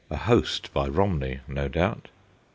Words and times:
A 0.09 0.17
host 0.17 0.73
by 0.73 0.87
Romney, 0.87 1.41
no 1.47 1.67
doubt. 1.67 2.07